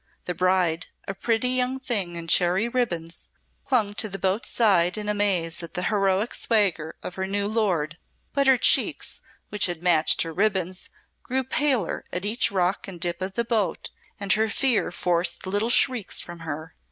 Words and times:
The 0.25 0.33
bride, 0.33 0.87
a 1.07 1.13
pretty 1.13 1.63
thing 1.77 2.15
in 2.15 2.27
cherry 2.27 2.67
ribbands, 2.67 3.29
clung 3.63 3.93
to 3.93 4.09
the 4.09 4.17
boat's 4.17 4.49
side 4.49 4.97
in 4.97 5.07
amaze 5.07 5.61
at 5.61 5.75
the 5.75 5.83
heroic 5.93 6.33
swagger 6.33 6.95
of 7.03 7.13
her 7.21 7.27
new 7.27 7.47
lord, 7.47 7.99
but 8.33 8.47
her 8.47 8.57
cheeks, 8.57 9.21
which 9.49 9.67
had 9.67 9.83
matched 9.83 10.23
her 10.23 10.33
ribbands, 10.33 10.89
grew 11.21 11.43
paler 11.43 12.03
at 12.11 12.25
each 12.25 12.49
rock 12.51 12.87
and 12.87 12.99
dip 12.99 13.21
of 13.21 13.35
the 13.35 13.45
boat, 13.45 13.91
and 14.19 14.33
her 14.33 14.49
fear 14.49 14.89
forced 14.89 15.45
little 15.45 15.69
shrieks 15.69 16.19
from 16.19 16.39
her. 16.39 16.73